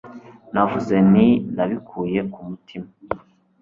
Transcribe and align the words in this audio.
Navuze 0.53 0.95
nti 1.09 1.27
Ndabikuye 1.51 2.19
ku 2.31 2.39
mutima 2.49 2.87